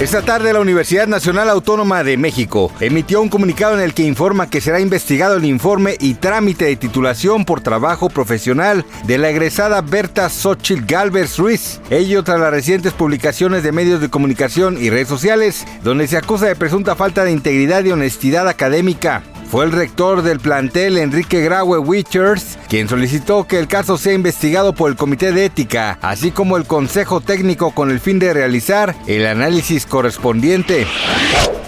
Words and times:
Esta 0.00 0.22
tarde 0.22 0.52
la 0.52 0.58
Universidad 0.58 1.06
Nacional 1.06 1.48
Autónoma 1.48 2.02
de 2.02 2.16
México 2.16 2.72
emitió 2.80 3.22
un 3.22 3.28
comunicado 3.28 3.74
en 3.74 3.80
el 3.80 3.94
que 3.94 4.02
informa 4.02 4.50
que 4.50 4.60
será 4.60 4.80
investigado 4.80 5.36
el 5.36 5.44
informe 5.44 5.96
y 6.00 6.14
trámite 6.14 6.64
de 6.64 6.74
titulación 6.74 7.44
por 7.44 7.60
trabajo 7.60 8.08
profesional 8.08 8.84
de 9.06 9.18
la 9.18 9.30
egresada 9.30 9.82
Berta 9.82 10.28
Xochitl 10.28 10.84
Galvez 10.84 11.38
Ruiz, 11.38 11.80
ello 11.90 12.24
tras 12.24 12.40
las 12.40 12.50
recientes 12.50 12.92
publicaciones 12.92 13.62
de 13.62 13.70
medios 13.70 14.00
de 14.00 14.10
comunicación 14.10 14.82
y 14.82 14.90
redes 14.90 15.08
sociales, 15.08 15.64
donde 15.84 16.08
se 16.08 16.16
acusa 16.16 16.46
de 16.46 16.56
presunta 16.56 16.96
falta 16.96 17.22
de 17.22 17.30
integridad 17.30 17.84
y 17.84 17.92
honestidad 17.92 18.48
académica. 18.48 19.22
Fue 19.54 19.64
el 19.64 19.70
rector 19.70 20.22
del 20.22 20.40
plantel, 20.40 20.98
Enrique 20.98 21.40
Graue 21.40 21.78
Wichers, 21.78 22.58
quien 22.68 22.88
solicitó 22.88 23.46
que 23.46 23.60
el 23.60 23.68
caso 23.68 23.96
sea 23.96 24.12
investigado 24.12 24.72
por 24.72 24.90
el 24.90 24.96
Comité 24.96 25.30
de 25.30 25.44
Ética, 25.44 25.96
así 26.02 26.32
como 26.32 26.56
el 26.56 26.64
Consejo 26.64 27.20
Técnico 27.20 27.70
con 27.70 27.92
el 27.92 28.00
fin 28.00 28.18
de 28.18 28.34
realizar 28.34 28.96
el 29.06 29.24
análisis 29.24 29.86
correspondiente. 29.86 30.88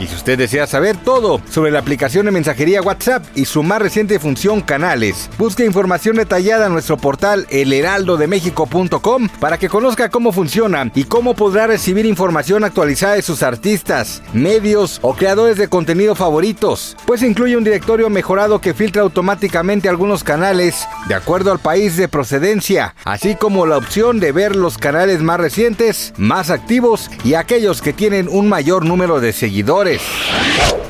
Y 0.00 0.06
si 0.06 0.14
usted 0.14 0.38
desea 0.38 0.66
saber 0.66 0.96
todo 0.96 1.42
sobre 1.50 1.70
la 1.70 1.78
aplicación 1.78 2.24
de 2.24 2.32
mensajería 2.32 2.80
WhatsApp 2.80 3.22
y 3.34 3.44
su 3.44 3.62
más 3.62 3.82
reciente 3.82 4.18
función 4.18 4.62
canales, 4.62 5.28
busque 5.36 5.66
información 5.66 6.16
detallada 6.16 6.66
en 6.66 6.72
nuestro 6.72 6.96
portal 6.96 7.46
elheraldodemexico.com 7.50 9.28
para 9.38 9.58
que 9.58 9.68
conozca 9.68 10.08
cómo 10.08 10.32
funciona 10.32 10.90
y 10.94 11.04
cómo 11.04 11.34
podrá 11.34 11.66
recibir 11.66 12.06
información 12.06 12.64
actualizada 12.64 13.16
de 13.16 13.22
sus 13.22 13.42
artistas, 13.42 14.22
medios 14.32 15.00
o 15.02 15.14
creadores 15.14 15.58
de 15.58 15.68
contenido 15.68 16.14
favoritos, 16.14 16.96
pues 17.04 17.22
incluye 17.22 17.58
un 17.58 17.64
directorio 17.64 18.08
mejorado 18.08 18.58
que 18.58 18.72
filtra 18.72 19.02
automáticamente 19.02 19.90
algunos 19.90 20.24
canales 20.24 20.86
de 21.08 21.14
acuerdo 21.14 21.52
al 21.52 21.58
país 21.58 21.98
de 21.98 22.08
procedencia, 22.08 22.94
así 23.04 23.34
como 23.34 23.66
la 23.66 23.76
opción 23.76 24.18
de 24.18 24.32
ver 24.32 24.56
los 24.56 24.78
canales 24.78 25.20
más 25.20 25.38
recientes, 25.38 26.14
más 26.16 26.48
activos 26.48 27.10
y 27.22 27.34
aquellos 27.34 27.82
que 27.82 27.92
tienen 27.92 28.28
un 28.30 28.48
mayor 28.48 28.86
número 28.86 29.20
de 29.20 29.34
seguidores. 29.34 29.89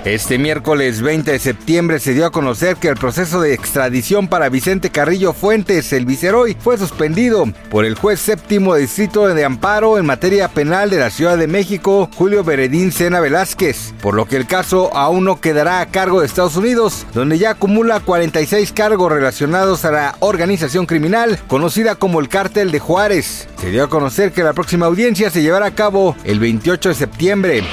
Este 0.05 0.39
miércoles 0.39 1.03
20 1.03 1.31
de 1.31 1.39
septiembre 1.39 1.98
se 2.01 2.15
dio 2.15 2.25
a 2.25 2.33
conocer 2.33 2.77
que 2.77 2.89
el 2.89 2.97
proceso 2.97 3.41
de 3.42 3.53
extradición 3.53 4.29
para 4.29 4.48
Vicente 4.48 4.89
Carrillo 4.89 5.34
Fuentes, 5.34 5.92
el 5.92 6.07
viceroy, 6.07 6.57
fue 6.59 6.79
suspendido 6.79 7.45
por 7.69 7.84
el 7.84 7.97
juez 7.97 8.19
séptimo 8.19 8.75
de 8.75 8.81
distrito 8.81 9.29
de 9.29 9.45
amparo 9.45 9.98
en 9.98 10.07
materia 10.07 10.48
penal 10.48 10.89
de 10.89 10.98
la 10.98 11.11
Ciudad 11.11 11.37
de 11.37 11.47
México, 11.47 12.09
Julio 12.17 12.42
Beredín 12.42 12.92
Sena 12.92 13.20
Velázquez, 13.20 13.92
por 14.01 14.15
lo 14.15 14.25
que 14.25 14.37
el 14.37 14.47
caso 14.47 14.97
aún 14.97 15.25
no 15.25 15.39
quedará 15.39 15.81
a 15.81 15.87
cargo 15.87 16.20
de 16.20 16.27
Estados 16.27 16.57
Unidos, 16.57 17.07
donde 17.12 17.37
ya 17.37 17.51
acumula 17.51 18.01
46 18.01 18.73
cargos 18.73 19.12
relacionados 19.12 19.85
a 19.85 19.91
la 19.91 20.17
organización 20.20 20.87
criminal 20.87 21.39
conocida 21.47 21.95
como 21.95 22.20
el 22.20 22.29
Cártel 22.31 22.70
de 22.70 22.79
Juárez. 22.79 23.48
Se 23.61 23.70
dio 23.70 23.85
a 23.85 23.91
conocer 23.91 24.33
que 24.33 24.42
la 24.42 24.55
próxima 24.55 24.86
audiencia 24.86 25.29
se 25.29 25.42
llevará 25.42 25.67
a 25.67 25.74
cabo 25.74 26.17
el 26.24 26.41
28 26.41 26.89
de 26.89 26.95
septiembre. 26.95 27.64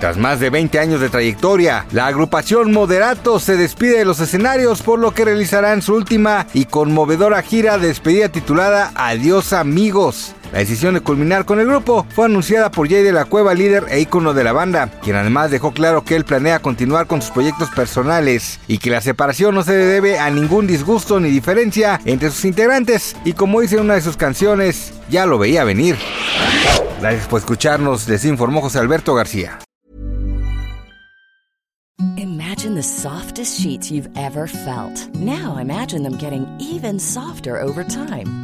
Tras 0.00 0.18
más 0.18 0.38
de 0.38 0.50
20 0.50 0.78
años 0.78 1.00
de 1.00 1.08
trayectoria, 1.08 1.86
la 1.90 2.06
agrupación 2.06 2.72
Moderato 2.72 3.40
se 3.40 3.56
despide 3.56 3.98
de 3.98 4.04
los 4.04 4.20
escenarios 4.20 4.82
por 4.82 4.98
lo 4.98 5.14
que 5.14 5.24
realizarán 5.24 5.80
su 5.80 5.94
última 5.94 6.46
y 6.52 6.66
conmovedora 6.66 7.40
gira 7.40 7.78
de 7.78 7.88
despedida 7.88 8.28
titulada 8.28 8.92
Adiós 8.94 9.54
amigos. 9.54 10.34
La 10.52 10.58
decisión 10.58 10.94
de 10.94 11.00
culminar 11.00 11.46
con 11.46 11.58
el 11.58 11.66
grupo 11.66 12.06
fue 12.14 12.26
anunciada 12.26 12.70
por 12.70 12.88
Jay 12.88 13.02
de 13.02 13.12
la 13.12 13.24
Cueva, 13.24 13.54
líder 13.54 13.86
e 13.88 13.98
ícono 13.98 14.34
de 14.34 14.44
la 14.44 14.52
banda, 14.52 14.90
quien 15.02 15.16
además 15.16 15.50
dejó 15.50 15.72
claro 15.72 16.04
que 16.04 16.16
él 16.16 16.24
planea 16.24 16.60
continuar 16.60 17.06
con 17.06 17.22
sus 17.22 17.30
proyectos 17.30 17.70
personales 17.70 18.60
y 18.68 18.78
que 18.78 18.90
la 18.90 19.00
separación 19.00 19.54
no 19.54 19.62
se 19.62 19.72
debe 19.72 20.18
a 20.18 20.30
ningún 20.30 20.66
disgusto 20.66 21.18
ni 21.18 21.30
diferencia 21.30 22.00
entre 22.04 22.30
sus 22.30 22.44
integrantes 22.44 23.16
y 23.24 23.32
como 23.32 23.62
dice 23.62 23.78
una 23.78 23.94
de 23.94 24.02
sus 24.02 24.16
canciones, 24.16 24.92
ya 25.08 25.26
lo 25.26 25.38
veía 25.38 25.64
venir. 25.64 25.96
Gracias 27.00 27.28
por 27.28 27.40
escucharnos, 27.40 28.08
les 28.08 28.24
informó 28.24 28.60
José 28.60 28.78
Alberto 28.78 29.14
García. 29.14 29.58
Imagine 32.16 32.74
the 32.74 32.82
softest 32.82 33.60
sheets 33.60 33.90
you've 33.90 34.08
ever 34.16 34.46
felt. 34.46 35.08
Now 35.14 35.56
imagine 35.58 36.02
them 36.02 36.16
getting 36.16 36.46
even 36.58 36.98
softer 36.98 37.60
over 37.60 37.84
time. 37.84 38.43